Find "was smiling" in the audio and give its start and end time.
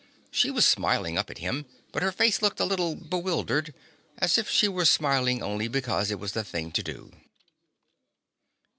0.49-1.15